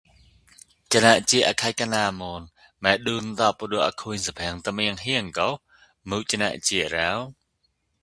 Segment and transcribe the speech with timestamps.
[0.91, 2.45] စၞစအခိုက်ကၞာမန်
[2.81, 5.53] မဍုန်တိုပ်ပ္ဍဲအခိင်သဘင်တၟေင်ဟေင်ဂှ်
[6.09, 7.19] မုစၞစရော?